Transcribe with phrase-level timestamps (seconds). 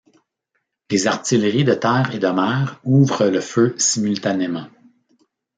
[0.89, 4.65] Les artilleries de terre et de mer ouvrent le feu simultanément.